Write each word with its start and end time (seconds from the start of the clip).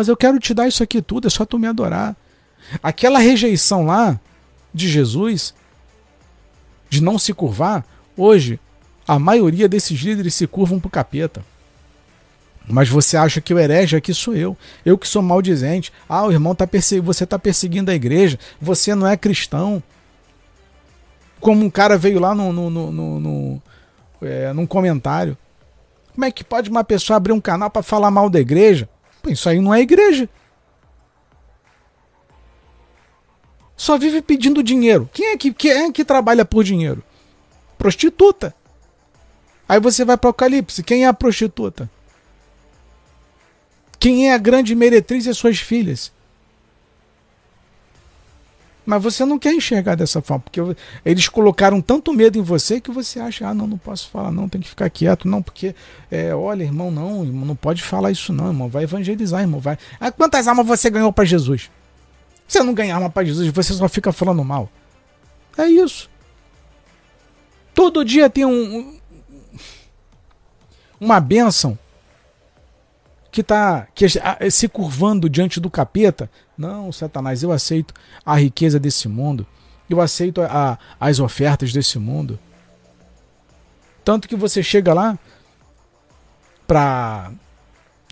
mas 0.00 0.08
eu 0.08 0.16
quero 0.16 0.38
te 0.38 0.54
dar 0.54 0.66
isso 0.66 0.82
aqui 0.82 1.02
tudo, 1.02 1.26
é 1.26 1.30
só 1.30 1.44
tu 1.44 1.58
me 1.58 1.66
adorar. 1.66 2.16
Aquela 2.82 3.18
rejeição 3.18 3.84
lá 3.84 4.18
de 4.72 4.88
Jesus, 4.88 5.54
de 6.88 7.02
não 7.02 7.18
se 7.18 7.34
curvar, 7.34 7.84
hoje 8.16 8.58
a 9.06 9.18
maioria 9.18 9.68
desses 9.68 10.00
líderes 10.00 10.32
se 10.32 10.46
curvam 10.46 10.80
para 10.80 10.88
o 10.88 10.90
capeta. 10.90 11.44
Mas 12.66 12.88
você 12.88 13.14
acha 13.14 13.42
que 13.42 13.52
o 13.52 13.58
herege 13.58 13.94
aqui 13.94 14.14
sou 14.14 14.34
eu. 14.34 14.56
Eu 14.86 14.96
que 14.96 15.06
sou 15.06 15.20
maldizente. 15.20 15.92
Ah, 16.08 16.24
o 16.24 16.32
irmão 16.32 16.54
tá 16.54 16.66
perseguindo, 16.66 17.04
você 17.04 17.24
está 17.24 17.38
perseguindo 17.38 17.90
a 17.90 17.94
igreja. 17.94 18.38
Você 18.58 18.94
não 18.94 19.06
é 19.06 19.18
cristão. 19.18 19.82
Como 21.38 21.62
um 21.62 21.68
cara 21.68 21.98
veio 21.98 22.18
lá 22.18 22.34
no, 22.34 22.54
no, 22.54 22.70
no, 22.70 22.90
no, 22.90 23.20
no 23.20 23.62
é, 24.22 24.50
num 24.54 24.66
comentário. 24.66 25.36
Como 26.14 26.24
é 26.24 26.30
que 26.30 26.42
pode 26.42 26.70
uma 26.70 26.84
pessoa 26.84 27.18
abrir 27.18 27.34
um 27.34 27.40
canal 27.40 27.68
para 27.68 27.82
falar 27.82 28.10
mal 28.10 28.30
da 28.30 28.40
igreja? 28.40 28.88
Pô, 29.22 29.30
isso 29.30 29.48
aí 29.48 29.60
não 29.60 29.74
é 29.74 29.80
igreja. 29.80 30.28
Só 33.76 33.96
vive 33.96 34.20
pedindo 34.20 34.62
dinheiro. 34.62 35.08
Quem 35.12 35.28
é 35.28 35.36
que, 35.36 35.52
quem 35.52 35.70
é 35.70 35.92
que 35.92 36.04
trabalha 36.04 36.44
por 36.44 36.62
dinheiro? 36.62 37.02
Prostituta. 37.78 38.54
Aí 39.68 39.80
você 39.80 40.04
vai 40.04 40.16
para 40.16 40.28
o 40.28 40.30
Apocalipse. 40.30 40.82
Quem 40.82 41.04
é 41.04 41.06
a 41.06 41.14
prostituta? 41.14 41.90
Quem 43.98 44.28
é 44.28 44.34
a 44.34 44.38
grande 44.38 44.74
meretriz 44.74 45.26
e 45.26 45.34
suas 45.34 45.58
filhas? 45.58 46.12
Mas 48.90 49.04
você 49.04 49.24
não 49.24 49.38
quer 49.38 49.54
enxergar 49.54 49.94
dessa 49.94 50.20
forma, 50.20 50.42
porque 50.42 50.60
eles 51.04 51.28
colocaram 51.28 51.80
tanto 51.80 52.12
medo 52.12 52.36
em 52.36 52.42
você 52.42 52.80
que 52.80 52.90
você 52.90 53.20
acha, 53.20 53.46
ah, 53.46 53.54
não, 53.54 53.64
não 53.64 53.78
posso 53.78 54.10
falar, 54.10 54.32
não, 54.32 54.48
tem 54.48 54.60
que 54.60 54.68
ficar 54.68 54.90
quieto, 54.90 55.28
não, 55.28 55.40
porque, 55.40 55.76
é, 56.10 56.34
olha, 56.34 56.64
irmão, 56.64 56.90
não, 56.90 57.24
irmão, 57.24 57.44
não 57.46 57.54
pode 57.54 57.84
falar 57.84 58.10
isso, 58.10 58.32
não, 58.32 58.48
irmão, 58.48 58.68
vai 58.68 58.82
evangelizar, 58.82 59.42
irmão, 59.42 59.60
vai. 59.60 59.78
Ah, 60.00 60.10
quantas 60.10 60.48
almas 60.48 60.66
você 60.66 60.90
ganhou 60.90 61.12
para 61.12 61.24
Jesus? 61.24 61.70
Você 62.48 62.64
não 62.64 62.74
ganha 62.74 62.96
alma 62.96 63.08
para 63.08 63.24
Jesus, 63.24 63.46
você 63.52 63.72
só 63.72 63.88
fica 63.88 64.10
falando 64.10 64.42
mal. 64.44 64.68
É 65.56 65.68
isso. 65.68 66.10
Todo 67.72 68.04
dia 68.04 68.28
tem 68.28 68.44
um, 68.44 68.98
uma 71.00 71.20
bênção 71.20 71.78
que 73.30 73.40
está 73.40 73.86
se 74.50 74.68
curvando 74.68 75.30
diante 75.30 75.60
do 75.60 75.70
capeta. 75.70 76.28
Não, 76.60 76.92
Satanás, 76.92 77.42
eu 77.42 77.50
aceito 77.52 77.94
a 78.22 78.36
riqueza 78.36 78.78
desse 78.78 79.08
mundo. 79.08 79.46
Eu 79.88 79.98
aceito 79.98 80.42
a, 80.42 80.78
as 81.00 81.18
ofertas 81.18 81.72
desse 81.72 81.98
mundo. 81.98 82.38
Tanto 84.04 84.28
que 84.28 84.36
você 84.36 84.62
chega 84.62 84.92
lá 84.92 85.18
para 86.66 87.32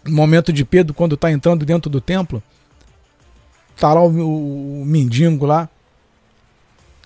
o 0.06 0.10
momento 0.10 0.50
de 0.50 0.64
Pedro, 0.64 0.94
quando 0.94 1.14
está 1.14 1.30
entrando 1.30 1.66
dentro 1.66 1.90
do 1.90 2.00
templo, 2.00 2.42
tá 3.76 3.92
lá 3.92 4.02
o, 4.02 4.08
o, 4.08 4.80
o 4.80 4.84
mendigo 4.86 5.44
lá. 5.44 5.68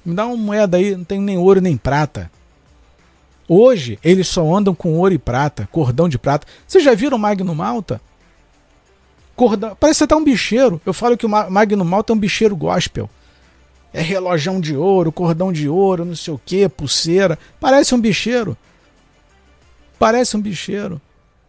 Me 0.04 0.14
dá 0.14 0.24
uma 0.26 0.36
moeda 0.36 0.76
aí, 0.76 0.96
não 0.96 1.04
tem 1.04 1.20
nem 1.20 1.38
ouro 1.38 1.60
nem 1.60 1.76
prata. 1.76 2.30
Hoje 3.48 3.98
eles 4.04 4.28
só 4.28 4.54
andam 4.54 4.76
com 4.76 4.96
ouro 4.96 5.12
e 5.12 5.18
prata, 5.18 5.68
cordão 5.72 6.08
de 6.08 6.20
prata. 6.20 6.46
Vocês 6.68 6.84
já 6.84 6.94
viram 6.94 7.18
Magno 7.18 7.52
Malta? 7.52 8.00
Parece 9.78 10.04
até 10.04 10.14
um 10.14 10.24
bicheiro. 10.24 10.80
Eu 10.84 10.92
falo 10.92 11.16
que 11.16 11.26
o 11.26 11.28
Magno 11.28 11.84
Malta 11.84 12.12
é 12.12 12.16
um 12.16 12.18
bicheiro 12.18 12.54
gospel. 12.54 13.08
É 13.92 14.00
relojão 14.00 14.60
de 14.60 14.76
ouro, 14.76 15.12
cordão 15.12 15.52
de 15.52 15.68
ouro, 15.68 16.04
não 16.04 16.16
sei 16.16 16.32
o 16.32 16.40
que, 16.44 16.68
pulseira. 16.68 17.38
Parece 17.60 17.94
um 17.94 18.00
bicheiro. 18.00 18.56
Parece 19.98 20.36
um 20.36 20.40
bicheiro. 20.40 21.00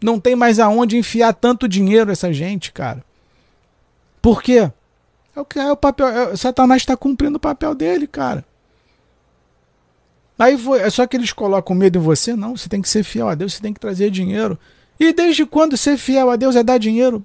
Não 0.02 0.20
tem 0.20 0.36
mais 0.36 0.60
aonde 0.60 0.98
enfiar 0.98 1.34
tanto 1.34 1.68
dinheiro 1.68 2.12
essa 2.12 2.34
gente, 2.34 2.72
cara. 2.72 3.04
Por 4.22 4.42
quê? 4.44 4.70
É 5.36 5.40
o 5.40 5.46
que 5.46 5.60
é 5.60 5.72
o 5.72 5.78
papel. 5.78 6.08
É, 6.08 6.36
Satanás 6.36 6.82
está 6.82 6.96
cumprindo 6.96 7.38
o 7.38 7.40
papel 7.40 7.74
dele, 7.74 8.06
cara. 8.06 8.46
Aí 10.38 10.58
é 10.82 10.90
só 10.90 11.08
que 11.08 11.16
eles 11.16 11.32
colocam 11.32 11.76
medo 11.76 11.98
em 11.98 12.02
você? 12.02 12.36
Não, 12.36 12.58
você 12.58 12.68
tem 12.68 12.82
que 12.82 12.90
ser 12.90 13.04
fiel 13.04 13.30
a 13.30 13.36
Deus, 13.36 13.54
você 13.54 13.62
tem 13.62 13.74
que 13.74 13.80
trazer 13.80 14.10
dinheiro. 14.10 14.60
E 15.00 15.12
desde 15.12 15.46
quando 15.46 15.76
ser 15.76 15.98
fiel 15.98 16.30
a 16.30 16.36
Deus 16.36 16.56
é 16.56 16.64
dar 16.64 16.78
dinheiro 16.78 17.24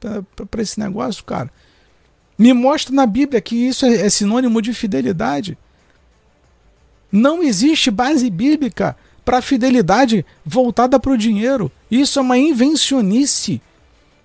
para 0.51 0.63
esse 0.63 0.79
negócio, 0.81 1.25
cara? 1.25 1.51
Me 2.39 2.53
mostra 2.53 2.95
na 2.95 3.07
Bíblia 3.07 3.41
que 3.41 3.57
isso 3.57 3.85
é, 3.85 4.07
é 4.07 4.09
sinônimo 4.09 4.63
de 4.63 4.73
fidelidade. 4.73 5.59
Não 7.11 7.43
existe 7.43 7.91
base 7.91 8.31
bíblica 8.31 8.97
para 9.25 9.43
fidelidade 9.43 10.25
voltada 10.45 10.99
para 10.99 11.13
o 11.13 11.19
dinheiro. 11.19 11.71
Isso 11.91 12.19
é 12.19 12.23
uma 12.23 12.39
invencionice. 12.39 13.61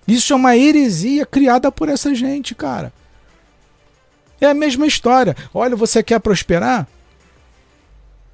Isso 0.06 0.32
é 0.32 0.36
uma 0.36 0.56
heresia 0.56 1.26
criada 1.26 1.72
por 1.72 1.88
essa 1.88 2.14
gente, 2.14 2.54
cara. 2.54 2.92
É 4.40 4.46
a 4.46 4.54
mesma 4.54 4.86
história. 4.86 5.36
Olha, 5.52 5.74
você 5.74 6.02
quer 6.02 6.20
prosperar? 6.20 6.86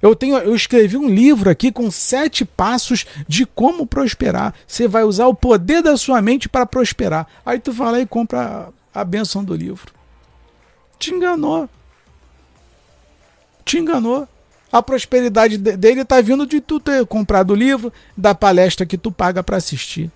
Eu 0.03 0.16
tenho, 0.16 0.37
eu 0.38 0.55
escrevi 0.55 0.97
um 0.97 1.09
livro 1.09 1.50
aqui 1.50 1.71
com 1.71 1.91
sete 1.91 2.44
passos 2.44 3.05
de 3.28 3.44
como 3.44 3.87
prosperar. 3.87 4.55
Você 4.66 4.88
vai 4.88 5.05
usar 5.05 5.27
o 5.27 5.34
poder 5.34 5.83
da 5.83 5.97
sua 5.97 6.22
mente 6.22 6.49
para 6.49 6.65
prosperar. 6.65 7.27
Aí 7.44 7.59
tu 7.59 7.71
vai 7.72 7.93
lá 7.93 8.00
e 8.00 8.06
compra 8.06 8.69
a, 8.94 9.05
benção 9.05 9.44
do 9.44 9.55
livro. 9.55 9.93
Te 10.99 11.12
enganou. 11.12 11.69
Te 13.65 13.78
enganou. 13.78 14.27
A 14.72 14.83
prosperidade 14.83 15.59
dele 15.59 16.03
está 16.03 16.21
vindo 16.21 16.47
de 16.47 16.61
tu 16.61 16.81
ter 16.81 17.05
comprado 17.05 17.50
o 17.50 17.56
livro, 17.56 17.93
da 18.17 18.34
palestra 18.34 18.87
que 18.87 18.97
tu 18.97 19.11
paga 19.12 19.43
para 19.43 19.56
assistir. 19.56 20.11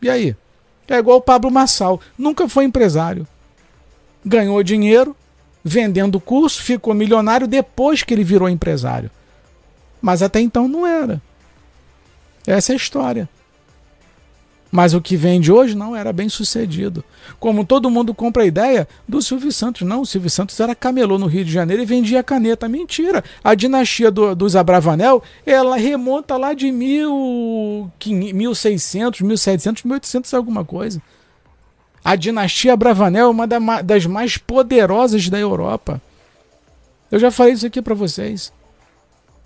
E 0.00 0.10
aí? 0.10 0.34
É 0.88 0.98
igual 0.98 1.18
o 1.18 1.22
Pablo 1.22 1.50
Massal. 1.50 2.00
Nunca 2.18 2.48
foi 2.48 2.64
empresário. 2.64 3.26
Ganhou 4.24 4.62
dinheiro, 4.62 5.14
vendendo 5.64 6.16
o 6.16 6.20
curso, 6.20 6.62
ficou 6.62 6.94
milionário 6.94 7.46
depois 7.46 8.02
que 8.02 8.12
ele 8.12 8.24
virou 8.24 8.48
empresário. 8.48 9.10
Mas 10.00 10.22
até 10.22 10.40
então 10.40 10.66
não 10.66 10.86
era. 10.86 11.22
Essa 12.46 12.72
é 12.72 12.74
a 12.74 12.76
história. 12.76 13.28
Mas 14.72 14.94
o 14.94 15.02
que 15.02 15.16
vende 15.16 15.52
hoje 15.52 15.76
não 15.76 15.94
era 15.94 16.14
bem 16.14 16.30
sucedido. 16.30 17.04
Como 17.38 17.62
todo 17.62 17.90
mundo 17.90 18.14
compra 18.14 18.42
a 18.42 18.46
ideia 18.46 18.88
do 19.06 19.20
Silvio 19.20 19.52
Santos. 19.52 19.82
Não, 19.82 20.00
o 20.00 20.06
Silvio 20.06 20.30
Santos 20.30 20.58
era 20.58 20.74
camelô 20.74 21.18
no 21.18 21.26
Rio 21.26 21.44
de 21.44 21.52
Janeiro 21.52 21.82
e 21.82 21.86
vendia 21.86 22.22
caneta. 22.22 22.66
Mentira. 22.70 23.22
A 23.44 23.54
dinastia 23.54 24.10
do, 24.10 24.34
dos 24.34 24.56
Abravanel, 24.56 25.22
ela 25.44 25.76
remonta 25.76 26.38
lá 26.38 26.54
de 26.54 26.72
mil, 26.72 27.92
1600, 28.02 29.20
1700, 29.20 29.82
1800 29.82 30.32
alguma 30.32 30.64
coisa. 30.64 31.02
A 32.04 32.16
dinastia 32.16 32.76
Bravanel 32.76 33.26
é 33.26 33.30
uma 33.30 33.46
das 33.82 34.06
mais 34.06 34.36
poderosas 34.36 35.28
da 35.28 35.38
Europa. 35.38 36.02
Eu 37.10 37.18
já 37.18 37.30
falei 37.30 37.52
isso 37.52 37.66
aqui 37.66 37.80
para 37.80 37.94
vocês. 37.94 38.52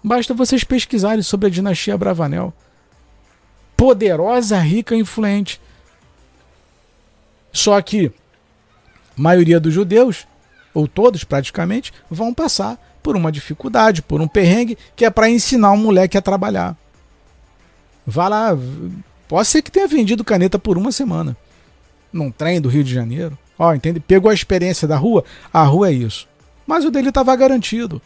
Basta 0.02 0.32
vocês 0.32 0.64
pesquisarem 0.64 1.22
sobre 1.22 1.48
a 1.48 1.50
dinastia 1.50 1.98
Bravanel. 1.98 2.54
Poderosa, 3.76 4.58
rica 4.58 4.94
e 4.94 5.00
influente. 5.00 5.60
Só 7.52 7.80
que 7.82 8.06
a 8.06 8.10
maioria 9.20 9.60
dos 9.60 9.74
judeus, 9.74 10.26
ou 10.72 10.88
todos 10.88 11.24
praticamente, 11.24 11.92
vão 12.10 12.32
passar 12.32 12.78
por 13.02 13.16
uma 13.16 13.30
dificuldade, 13.30 14.00
por 14.00 14.20
um 14.20 14.28
perrengue, 14.28 14.78
que 14.94 15.04
é 15.04 15.10
para 15.10 15.28
ensinar 15.28 15.72
um 15.72 15.76
moleque 15.76 16.16
a 16.16 16.22
trabalhar. 16.22 16.74
Vá 18.06 18.28
lá, 18.28 18.56
pode 19.28 19.48
ser 19.48 19.60
que 19.60 19.70
tenha 19.70 19.86
vendido 19.86 20.24
caneta 20.24 20.58
por 20.58 20.78
uma 20.78 20.90
semana 20.90 21.36
num 22.12 22.30
trem 22.30 22.60
do 22.60 22.68
Rio 22.68 22.84
de 22.84 22.92
Janeiro. 22.92 23.38
Ó, 23.58 23.74
entende? 23.74 24.00
Pegou 24.00 24.30
a 24.30 24.34
experiência 24.34 24.86
da 24.86 24.96
rua, 24.96 25.24
a 25.52 25.62
rua 25.62 25.88
é 25.88 25.92
isso. 25.92 26.28
Mas 26.66 26.84
o 26.84 26.90
dele 26.90 27.08
estava 27.08 27.34
garantido. 27.36 28.02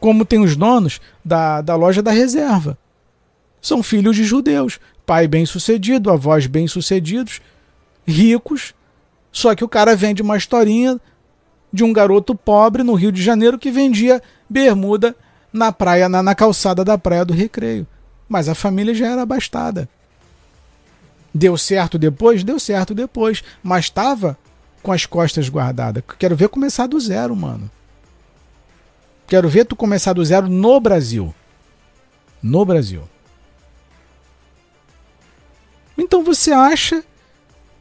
Como 0.00 0.24
tem 0.24 0.40
os 0.40 0.56
donos 0.56 1.00
da, 1.24 1.60
da 1.60 1.76
loja 1.76 2.02
da 2.02 2.10
reserva. 2.10 2.76
São 3.60 3.82
filhos 3.82 4.16
de 4.16 4.24
judeus. 4.24 4.80
Pai 5.06 5.28
bem-sucedido, 5.28 6.10
avós 6.10 6.46
bem-sucedidos, 6.46 7.40
ricos. 8.06 8.74
Só 9.30 9.54
que 9.54 9.64
o 9.64 9.68
cara 9.68 9.94
vende 9.94 10.22
uma 10.22 10.36
historinha 10.36 11.00
de 11.72 11.84
um 11.84 11.92
garoto 11.92 12.34
pobre 12.34 12.82
no 12.82 12.94
Rio 12.94 13.12
de 13.12 13.22
Janeiro 13.22 13.58
que 13.58 13.70
vendia 13.70 14.20
bermuda 14.48 15.14
na 15.52 15.70
praia, 15.70 16.08
na, 16.08 16.22
na 16.22 16.34
calçada 16.34 16.84
da 16.84 16.98
praia 16.98 17.24
do 17.24 17.32
Recreio. 17.32 17.86
Mas 18.28 18.48
a 18.48 18.54
família 18.54 18.94
já 18.94 19.08
era 19.08 19.22
abastada. 19.22 19.88
Deu 21.34 21.56
certo 21.56 21.98
depois? 21.98 22.44
Deu 22.44 22.58
certo 22.58 22.94
depois. 22.94 23.42
Mas 23.62 23.86
estava 23.86 24.36
com 24.82 24.92
as 24.92 25.06
costas 25.06 25.48
guardadas. 25.48 26.02
Quero 26.18 26.36
ver 26.36 26.48
começar 26.48 26.86
do 26.86 26.98
zero, 26.98 27.34
mano. 27.34 27.70
Quero 29.26 29.48
ver 29.48 29.64
tu 29.64 29.74
começar 29.74 30.12
do 30.12 30.24
zero 30.24 30.48
no 30.48 30.80
Brasil. 30.80 31.34
No 32.42 32.64
Brasil. 32.64 33.08
Então 35.96 36.24
você 36.24 36.52
acha 36.52 37.04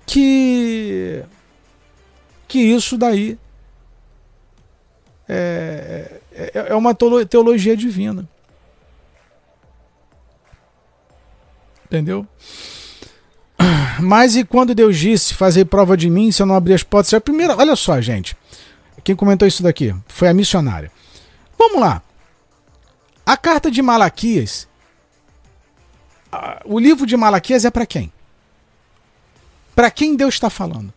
que 0.05 1.23
que 2.47 2.59
isso 2.59 2.97
daí 2.97 3.37
é, 5.27 6.19
é, 6.33 6.51
é 6.69 6.75
uma 6.75 6.93
teologia 6.93 7.75
divina. 7.75 8.27
Entendeu? 11.85 12.27
Mas 13.99 14.35
e 14.35 14.43
quando 14.43 14.75
Deus 14.75 14.97
disse 14.97 15.33
fazer 15.33 15.65
prova 15.65 15.97
de 15.97 16.09
mim 16.09 16.31
se 16.31 16.41
eu 16.41 16.45
não 16.45 16.55
abrir 16.55 16.73
as 16.73 16.83
portas? 16.83 17.13
A 17.13 17.21
primeira, 17.21 17.55
olha 17.55 17.75
só, 17.75 17.99
gente. 17.99 18.35
Quem 19.03 19.15
comentou 19.15 19.47
isso 19.47 19.63
daqui 19.63 19.95
foi 20.07 20.27
a 20.27 20.33
missionária. 20.33 20.91
Vamos 21.57 21.79
lá. 21.79 22.01
A 23.25 23.37
carta 23.37 23.71
de 23.71 23.81
Malaquias, 23.81 24.67
o 26.65 26.79
livro 26.79 27.05
de 27.05 27.15
Malaquias 27.17 27.65
é 27.65 27.71
para 27.71 27.85
quem? 27.85 28.11
Para 29.75 29.91
quem 29.91 30.15
Deus 30.15 30.35
está 30.35 30.49
falando? 30.49 30.93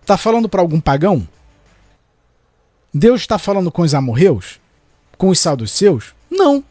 Está 0.00 0.16
falando 0.16 0.48
para 0.48 0.60
algum 0.60 0.80
pagão? 0.80 1.26
Deus 2.92 3.22
está 3.22 3.38
falando 3.38 3.72
com 3.72 3.82
os 3.82 3.94
amorreus? 3.94 4.60
Com 5.16 5.28
os 5.28 5.40
saduceus? 5.40 6.14
Não. 6.30 6.62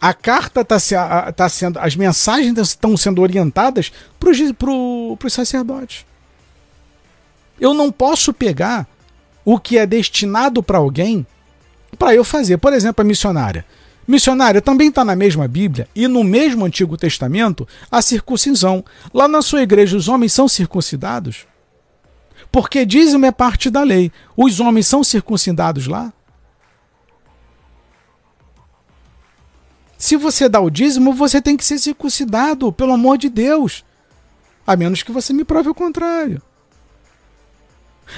A 0.00 0.14
carta 0.14 0.60
está 0.60 0.78
se, 0.78 0.94
tá 1.34 1.48
sendo. 1.48 1.78
As 1.78 1.96
mensagens 1.96 2.56
estão 2.58 2.96
sendo 2.96 3.20
orientadas 3.20 3.92
para 4.18 4.30
pro, 4.56 5.18
os 5.22 5.32
sacerdotes. 5.32 6.06
Eu 7.60 7.74
não 7.74 7.90
posso 7.90 8.32
pegar 8.32 8.86
o 9.44 9.58
que 9.58 9.76
é 9.76 9.86
destinado 9.86 10.62
para 10.62 10.78
alguém 10.78 11.26
para 11.98 12.14
eu 12.14 12.22
fazer. 12.22 12.58
Por 12.58 12.72
exemplo, 12.72 13.02
a 13.02 13.04
missionária. 13.04 13.64
Missionária 14.06 14.62
também 14.62 14.88
está 14.88 15.04
na 15.04 15.16
mesma 15.16 15.46
Bíblia 15.46 15.88
e 15.94 16.08
no 16.08 16.24
mesmo 16.24 16.64
Antigo 16.64 16.96
Testamento 16.96 17.66
a 17.90 18.00
circuncisão. 18.00 18.84
Lá 19.12 19.26
na 19.26 19.42
sua 19.42 19.62
igreja 19.62 19.96
os 19.96 20.08
homens 20.08 20.32
são 20.32 20.48
circuncidados? 20.48 21.46
Porque 22.50 22.86
dízimo 22.86 23.26
é 23.26 23.32
parte 23.32 23.68
da 23.68 23.82
lei. 23.82 24.10
Os 24.36 24.60
homens 24.60 24.86
são 24.86 25.04
circuncidados 25.04 25.86
lá? 25.86 26.12
Se 30.08 30.16
você 30.16 30.48
dá 30.48 30.58
o 30.58 30.70
dízimo, 30.70 31.12
você 31.12 31.38
tem 31.38 31.54
que 31.54 31.62
ser 31.62 31.78
circuncidado, 31.78 32.72
pelo 32.72 32.94
amor 32.94 33.18
de 33.18 33.28
Deus. 33.28 33.84
A 34.66 34.74
menos 34.74 35.02
que 35.02 35.12
você 35.12 35.34
me 35.34 35.44
prove 35.44 35.68
o 35.68 35.74
contrário. 35.74 36.40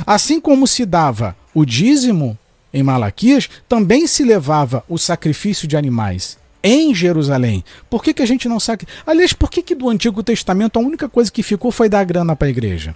Assim 0.07 0.41
como 0.41 0.69
se 0.69 0.87
dava 0.87 1.37
o 1.53 1.65
dízimo 1.65 2.39
em 2.73 2.81
Malaquias, 2.81 3.51
também 3.69 4.07
se 4.07 4.23
levava 4.23 4.85
o 4.89 4.97
sacrifício 4.97 5.67
de 5.67 5.77
animais 5.77 6.39
em 6.63 6.95
Jerusalém. 6.95 7.65
Por 7.91 8.05
que, 8.05 8.15
que 8.15 8.23
a 8.23 8.27
gente 8.27 8.49
não 8.49 8.61
sabe? 8.61 8.87
Aliás, 9.05 9.33
por 9.33 9.51
que, 9.51 9.61
que 9.61 9.75
do 9.75 9.89
Antigo 9.89 10.23
Testamento 10.23 10.79
a 10.79 10.83
única 10.83 11.09
coisa 11.09 11.29
que 11.29 11.43
ficou 11.43 11.73
foi 11.73 11.89
dar 11.89 12.05
grana 12.05 12.37
para 12.37 12.47
a 12.47 12.51
igreja? 12.51 12.95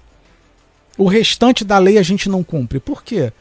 O 0.97 1.09
restante 1.09 1.65
da 1.65 1.79
lei 1.79 1.99
a 1.99 2.03
gente 2.03 2.29
não 2.29 2.45
cumpre. 2.45 2.79
Por 2.79 3.03
quê? 3.03 3.33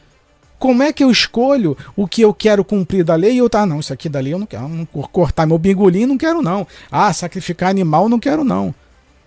Como 0.64 0.82
é 0.82 0.94
que 0.94 1.04
eu 1.04 1.12
escolho 1.12 1.76
o 1.94 2.08
que 2.08 2.22
eu 2.22 2.34
quero 2.34 2.64
cumprir 2.64 3.04
da 3.04 3.16
lei 3.16 3.34
e 3.34 3.38
eu 3.40 3.50
tá, 3.50 3.66
não, 3.66 3.82
isso 3.82 3.92
aqui 3.92 4.08
da 4.08 4.22
lei 4.22 4.34
eu 4.34 4.40
não 4.40 4.46
quero, 4.46 4.70
não 4.70 4.86
cortar 4.86 5.46
meu 5.46 5.58
bingolim 5.58 6.06
não 6.06 6.18
quero 6.18 6.42
não. 6.42 6.66
Ah, 6.90 7.12
sacrificar 7.12 7.70
animal 7.70 8.08
não 8.08 8.18
quero 8.18 8.46
não. 8.46 8.74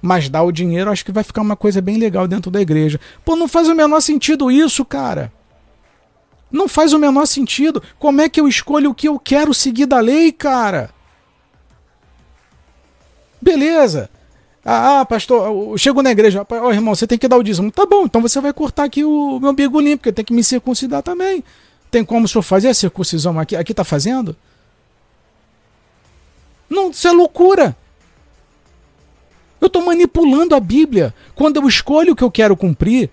Mas 0.00 0.30
dar 0.30 0.44
o 0.44 0.50
dinheiro 0.50 0.90
acho 0.90 1.04
que 1.04 1.12
vai 1.12 1.22
ficar 1.22 1.42
uma 1.42 1.54
coisa 1.54 1.82
bem 1.82 1.98
legal 1.98 2.26
dentro 2.26 2.50
da 2.50 2.58
igreja. 2.58 2.98
Pô, 3.22 3.36
não 3.36 3.46
faz 3.46 3.68
o 3.68 3.74
menor 3.74 4.00
sentido 4.00 4.50
isso, 4.50 4.82
cara. 4.82 5.30
Não 6.50 6.66
faz 6.68 6.94
o 6.94 6.98
menor 6.98 7.26
sentido. 7.26 7.82
Como 7.98 8.22
é 8.22 8.30
que 8.30 8.40
eu 8.40 8.48
escolho 8.48 8.88
o 8.88 8.94
que 8.94 9.06
eu 9.06 9.18
quero 9.18 9.52
seguir 9.52 9.84
da 9.84 10.00
lei, 10.00 10.32
cara? 10.32 10.88
Beleza. 13.42 14.08
Ah, 14.68 15.06
pastor, 15.08 15.78
chego 15.78 16.02
na 16.02 16.10
igreja, 16.10 16.44
ó, 16.50 16.66
oh, 16.66 16.72
irmão, 16.72 16.92
você 16.92 17.06
tem 17.06 17.16
que 17.16 17.28
dar 17.28 17.36
o 17.36 17.42
dízimo. 17.42 17.70
Tá 17.70 17.86
bom, 17.86 18.04
então 18.04 18.20
você 18.20 18.40
vai 18.40 18.52
cortar 18.52 18.82
aqui 18.82 19.04
o 19.04 19.38
meu 19.38 19.52
bigolim, 19.52 19.96
porque 19.96 20.10
tem 20.10 20.24
que 20.24 20.32
me 20.32 20.42
circuncidar 20.42 21.04
também. 21.04 21.44
Tem 21.88 22.04
como 22.04 22.24
o 22.24 22.28
senhor 22.28 22.42
fazer 22.42 22.66
a 22.66 22.74
circuncisão 22.74 23.38
aqui? 23.38 23.54
Aqui 23.54 23.72
tá 23.72 23.84
fazendo? 23.84 24.34
Não, 26.68 26.90
isso 26.90 27.06
é 27.06 27.12
loucura. 27.12 27.76
Eu 29.60 29.68
estou 29.68 29.84
manipulando 29.84 30.52
a 30.52 30.58
Bíblia 30.58 31.14
quando 31.36 31.58
eu 31.58 31.68
escolho 31.68 32.12
o 32.12 32.16
que 32.16 32.24
eu 32.24 32.30
quero 32.30 32.56
cumprir. 32.56 33.08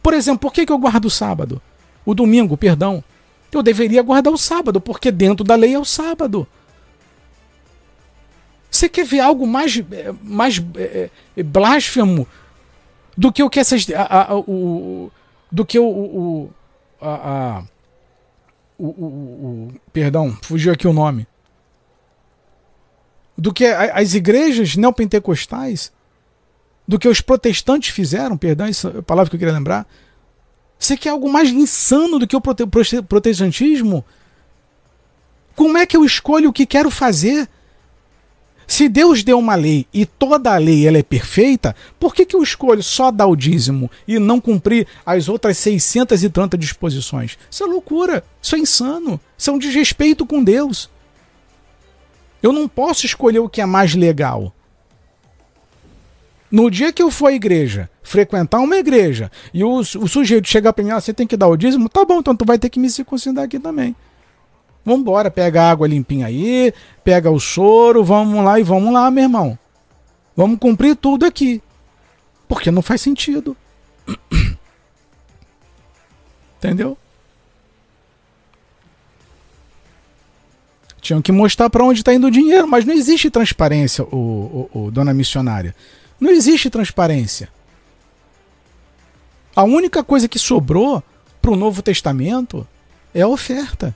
Por 0.00 0.14
exemplo, 0.14 0.38
por 0.38 0.52
que, 0.52 0.64
que 0.64 0.70
eu 0.72 0.78
guardo 0.78 1.06
o 1.06 1.10
sábado? 1.10 1.60
O 2.06 2.14
domingo, 2.14 2.56
perdão. 2.56 3.02
Eu 3.50 3.64
deveria 3.64 4.00
guardar 4.00 4.32
o 4.32 4.38
sábado, 4.38 4.80
porque 4.80 5.10
dentro 5.10 5.44
da 5.44 5.56
lei 5.56 5.74
é 5.74 5.78
o 5.78 5.84
sábado. 5.84 6.46
Você 8.82 8.88
quer 8.88 9.04
ver 9.04 9.20
algo 9.20 9.46
mais, 9.46 9.78
eh, 9.78 10.12
mais 10.20 10.60
é, 10.74 11.08
é, 11.36 11.42
blasfemo 11.44 12.26
do 13.16 13.30
que 13.30 13.40
o 13.40 13.48
que 13.48 13.60
essas. 13.60 13.86
A, 13.94 14.32
a, 14.32 14.36
o, 14.36 15.08
do 15.52 15.64
que 15.64 15.78
o. 15.78 15.86
o, 15.86 16.50
a, 17.00 17.58
a 17.58 17.64
o, 18.76 18.86
o, 18.86 19.04
o, 19.06 19.72
perdão, 19.92 20.36
fugiu 20.42 20.72
aqui 20.72 20.88
o 20.88 20.92
nome. 20.92 21.28
Do 23.38 23.52
que 23.54 23.66
as 23.66 24.14
igrejas 24.14 24.74
neopentecostais, 24.74 25.92
do 26.86 26.98
que 26.98 27.06
os 27.06 27.20
protestantes 27.20 27.90
fizeram, 27.90 28.36
perdão, 28.36 28.66
essa 28.66 28.88
é 28.88 28.98
a 28.98 29.02
palavra 29.02 29.30
que 29.30 29.36
eu 29.36 29.38
queria 29.38 29.54
lembrar. 29.54 29.86
Você 30.76 30.96
quer 30.96 31.10
algo 31.10 31.30
mais 31.30 31.50
insano 31.50 32.18
do 32.18 32.26
que 32.26 32.34
o 32.34 32.40
protestantismo? 32.40 34.04
Como 35.54 35.78
é 35.78 35.86
que 35.86 35.96
eu 35.96 36.04
escolho 36.04 36.50
o 36.50 36.52
que 36.52 36.66
quero 36.66 36.90
fazer? 36.90 37.48
Se 38.72 38.88
Deus 38.88 39.22
deu 39.22 39.38
uma 39.38 39.54
lei 39.54 39.86
e 39.92 40.06
toda 40.06 40.54
a 40.54 40.56
lei 40.56 40.88
ela 40.88 40.96
é 40.96 41.02
perfeita, 41.02 41.76
por 42.00 42.14
que, 42.14 42.24
que 42.24 42.34
eu 42.34 42.42
escolho 42.42 42.82
só 42.82 43.10
dar 43.10 43.26
o 43.26 43.36
dízimo 43.36 43.90
e 44.08 44.18
não 44.18 44.40
cumprir 44.40 44.86
as 45.04 45.28
outras 45.28 45.58
600 45.58 46.24
e 46.24 46.30
tantas 46.30 46.58
disposições? 46.58 47.36
Isso 47.50 47.62
é 47.62 47.66
loucura, 47.66 48.24
isso 48.40 48.56
é 48.56 48.58
insano, 48.58 49.20
isso 49.36 49.50
é 49.50 49.52
um 49.52 49.58
desrespeito 49.58 50.24
com 50.24 50.42
Deus. 50.42 50.88
Eu 52.42 52.50
não 52.50 52.66
posso 52.66 53.04
escolher 53.04 53.40
o 53.40 53.48
que 53.48 53.60
é 53.60 53.66
mais 53.66 53.94
legal. 53.94 54.54
No 56.50 56.70
dia 56.70 56.94
que 56.94 57.02
eu 57.02 57.10
for 57.10 57.26
à 57.26 57.32
igreja, 57.34 57.90
frequentar 58.02 58.60
uma 58.60 58.78
igreja, 58.78 59.30
e 59.52 59.62
o, 59.62 59.80
o 59.80 60.08
sujeito 60.08 60.48
chegar 60.48 60.72
para 60.72 60.82
mim, 60.82 60.92
ah, 60.92 60.98
você 60.98 61.12
tem 61.12 61.26
que 61.26 61.36
dar 61.36 61.48
o 61.48 61.58
dízimo, 61.58 61.90
tá 61.90 62.06
bom, 62.06 62.20
então 62.20 62.34
tu 62.34 62.46
vai 62.46 62.58
ter 62.58 62.70
que 62.70 62.80
me 62.80 62.88
circuncidar 62.88 63.44
aqui 63.44 63.58
também. 63.58 63.94
Vambora, 64.84 65.30
pega 65.30 65.62
a 65.62 65.70
água 65.70 65.86
limpinha 65.86 66.26
aí, 66.26 66.74
pega 67.04 67.30
o 67.30 67.38
soro, 67.38 68.02
vamos 68.02 68.44
lá 68.44 68.58
e 68.58 68.62
vamos 68.62 68.92
lá, 68.92 69.10
meu 69.10 69.24
irmão. 69.24 69.58
Vamos 70.36 70.58
cumprir 70.58 70.96
tudo 70.96 71.24
aqui. 71.24 71.62
Porque 72.48 72.70
não 72.70 72.82
faz 72.82 73.00
sentido. 73.00 73.56
Entendeu? 76.58 76.98
Tinham 81.00 81.20
que 81.20 81.32
mostrar 81.32 81.68
para 81.68 81.84
onde 81.84 82.00
está 82.00 82.14
indo 82.14 82.28
o 82.28 82.30
dinheiro, 82.30 82.68
mas 82.68 82.84
não 82.84 82.94
existe 82.94 83.28
transparência, 83.28 84.04
o, 84.04 84.68
o, 84.72 84.84
o, 84.84 84.90
dona 84.90 85.12
missionária. 85.12 85.74
Não 86.20 86.30
existe 86.30 86.70
transparência. 86.70 87.48
A 89.54 89.64
única 89.64 90.04
coisa 90.04 90.28
que 90.28 90.38
sobrou 90.38 91.02
para 91.40 91.50
o 91.50 91.56
Novo 91.56 91.82
Testamento 91.82 92.66
é 93.12 93.22
a 93.22 93.28
oferta. 93.28 93.94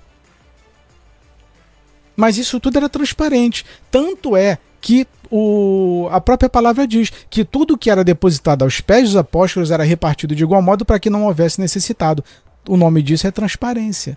Mas 2.16 2.38
isso 2.38 2.58
tudo 2.58 2.78
era 2.78 2.88
transparente. 2.88 3.64
Tanto 3.90 4.36
é 4.36 4.58
que 4.80 5.06
o, 5.30 6.08
a 6.10 6.20
própria 6.20 6.48
palavra 6.48 6.86
diz 6.86 7.10
que 7.28 7.44
tudo 7.44 7.76
que 7.76 7.90
era 7.90 8.02
depositado 8.02 8.62
aos 8.62 8.80
pés 8.80 9.10
dos 9.10 9.16
apóstolos 9.16 9.70
era 9.70 9.84
repartido 9.84 10.34
de 10.34 10.42
igual 10.42 10.62
modo 10.62 10.84
para 10.84 10.98
que 10.98 11.10
não 11.10 11.26
houvesse 11.26 11.60
necessitado. 11.60 12.24
O 12.68 12.76
nome 12.76 13.02
disso 13.02 13.26
é 13.26 13.30
transparência. 13.30 14.16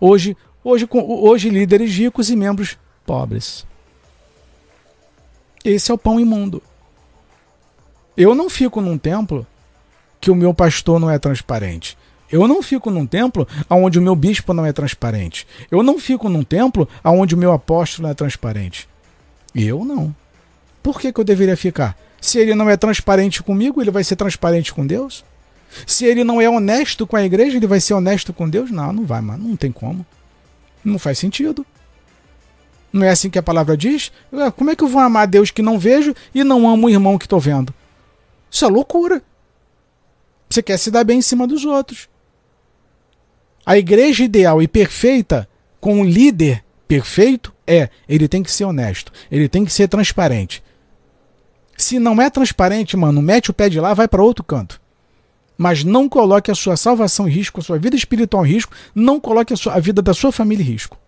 Hoje, 0.00 0.36
hoje, 0.62 0.88
hoje 0.90 1.50
líderes 1.50 1.92
ricos 1.92 2.30
e 2.30 2.36
membros 2.36 2.78
pobres. 3.04 3.66
Esse 5.64 5.90
é 5.90 5.94
o 5.94 5.98
pão 5.98 6.20
imundo. 6.20 6.62
Eu 8.16 8.34
não 8.34 8.48
fico 8.48 8.80
num 8.80 8.96
templo 8.96 9.46
que 10.20 10.30
o 10.30 10.34
meu 10.34 10.54
pastor 10.54 11.00
não 11.00 11.10
é 11.10 11.18
transparente. 11.18 11.98
Eu 12.34 12.48
não 12.48 12.60
fico 12.60 12.90
num 12.90 13.06
templo 13.06 13.46
onde 13.70 13.96
o 13.96 14.02
meu 14.02 14.16
bispo 14.16 14.52
não 14.52 14.66
é 14.66 14.72
transparente. 14.72 15.46
Eu 15.70 15.84
não 15.84 16.00
fico 16.00 16.28
num 16.28 16.42
templo 16.42 16.88
onde 17.04 17.32
o 17.32 17.38
meu 17.38 17.52
apóstolo 17.52 18.02
não 18.02 18.10
é 18.10 18.14
transparente. 18.14 18.88
Eu 19.54 19.84
não. 19.84 20.12
Por 20.82 21.00
que, 21.00 21.12
que 21.12 21.20
eu 21.20 21.24
deveria 21.24 21.56
ficar? 21.56 21.96
Se 22.20 22.40
ele 22.40 22.56
não 22.56 22.68
é 22.68 22.76
transparente 22.76 23.40
comigo, 23.40 23.80
ele 23.80 23.92
vai 23.92 24.02
ser 24.02 24.16
transparente 24.16 24.74
com 24.74 24.84
Deus? 24.84 25.24
Se 25.86 26.06
ele 26.06 26.24
não 26.24 26.40
é 26.40 26.50
honesto 26.50 27.06
com 27.06 27.14
a 27.14 27.22
igreja, 27.22 27.56
ele 27.56 27.68
vai 27.68 27.78
ser 27.78 27.94
honesto 27.94 28.32
com 28.32 28.50
Deus? 28.50 28.68
Não, 28.68 28.92
não 28.92 29.04
vai, 29.04 29.20
mano. 29.20 29.50
Não 29.50 29.54
tem 29.54 29.70
como. 29.70 30.04
Não 30.84 30.98
faz 30.98 31.20
sentido. 31.20 31.64
Não 32.92 33.06
é 33.06 33.10
assim 33.10 33.30
que 33.30 33.38
a 33.38 33.44
palavra 33.44 33.76
diz? 33.76 34.10
Como 34.56 34.70
é 34.72 34.74
que 34.74 34.82
eu 34.82 34.88
vou 34.88 35.00
amar 35.00 35.28
Deus 35.28 35.52
que 35.52 35.62
não 35.62 35.78
vejo 35.78 36.12
e 36.34 36.42
não 36.42 36.68
amo 36.68 36.88
o 36.88 36.90
irmão 36.90 37.16
que 37.16 37.26
estou 37.26 37.38
vendo? 37.38 37.72
Isso 38.50 38.64
é 38.64 38.68
loucura. 38.68 39.22
Você 40.50 40.60
quer 40.60 40.78
se 40.78 40.90
dar 40.90 41.04
bem 41.04 41.18
em 41.18 41.22
cima 41.22 41.46
dos 41.46 41.64
outros. 41.64 42.12
A 43.64 43.78
igreja 43.78 44.24
ideal 44.24 44.62
e 44.62 44.68
perfeita, 44.68 45.48
com 45.80 46.00
um 46.00 46.04
líder 46.04 46.64
perfeito, 46.86 47.52
é 47.66 47.88
ele 48.08 48.28
tem 48.28 48.42
que 48.42 48.50
ser 48.50 48.64
honesto, 48.64 49.12
ele 49.30 49.48
tem 49.48 49.64
que 49.64 49.72
ser 49.72 49.88
transparente. 49.88 50.62
Se 51.76 51.98
não 51.98 52.20
é 52.20 52.30
transparente, 52.30 52.96
mano, 52.96 53.20
mete 53.22 53.50
o 53.50 53.54
pé 53.54 53.68
de 53.68 53.80
lá, 53.80 53.94
vai 53.94 54.06
para 54.06 54.22
outro 54.22 54.44
canto. 54.44 54.80
Mas 55.56 55.82
não 55.82 56.08
coloque 56.08 56.50
a 56.50 56.54
sua 56.54 56.76
salvação 56.76 57.28
em 57.28 57.30
risco, 57.30 57.60
a 57.60 57.62
sua 57.62 57.78
vida 57.78 57.96
espiritual 57.96 58.44
em 58.44 58.50
risco, 58.50 58.72
não 58.94 59.18
coloque 59.18 59.52
a, 59.52 59.56
sua, 59.56 59.74
a 59.74 59.80
vida 59.80 60.02
da 60.02 60.12
sua 60.12 60.30
família 60.30 60.62
em 60.62 60.66
risco. 60.66 60.98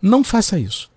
Não 0.00 0.22
faça 0.22 0.58
isso. 0.58 0.90